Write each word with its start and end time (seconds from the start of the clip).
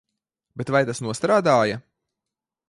Bet 0.61 0.71
vai 0.75 0.81
tas 0.87 1.01
nostrādāja? 1.09 1.79